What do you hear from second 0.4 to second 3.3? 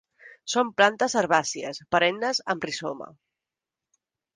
Són plantes herbàcies perennes amb rizoma.